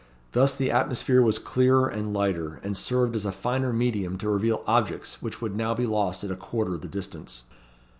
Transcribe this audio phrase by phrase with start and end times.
[0.31, 4.63] Thus the atmosphere was clearer and lighter, and served as a finer medium to reveal
[4.65, 7.43] objects which would now be lost at a quarter the distance.